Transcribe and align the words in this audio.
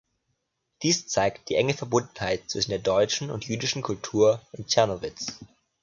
Dies 0.81 1.05
zeigt 1.07 1.49
die 1.49 1.57
enge 1.57 1.75
Verbundenheit 1.75 2.49
zwischen 2.49 2.71
der 2.71 2.79
deutschen 2.79 3.29
und 3.29 3.45
jüdischen 3.47 3.83
Kultur 3.83 4.41
in 4.51 4.65
Czernowitz. 4.67 5.37